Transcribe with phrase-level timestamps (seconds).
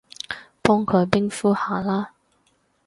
[0.63, 2.13] 幫佢冰敷下啦